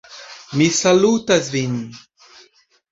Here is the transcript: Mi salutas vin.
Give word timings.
Mi 0.61 0.69
salutas 0.79 1.53
vin. 1.59 1.79